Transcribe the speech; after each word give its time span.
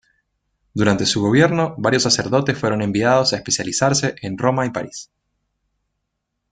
Durante 0.73 1.05
su 1.05 1.21
gobierno 1.21 1.75
varios 1.77 2.01
sacerdotes 2.01 2.57
fueron 2.57 2.81
enviados 2.81 3.33
a 3.33 3.35
especializarse 3.35 4.15
en 4.23 4.35
Roma 4.35 4.65
y 4.65 4.71
París. 4.71 5.11